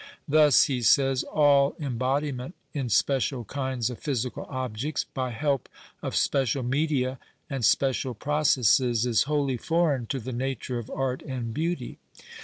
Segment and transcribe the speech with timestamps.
[0.27, 5.69] "Thus," he says," all embodiment in special kinds of physical objects by help
[6.01, 7.19] of special media
[7.51, 11.99] and special processes is wholly foreign to the nature of art and beauty